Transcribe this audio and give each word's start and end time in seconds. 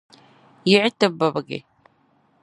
yiɣi 0.69 0.91
ti 0.99 1.07
bibigi. 1.17 1.59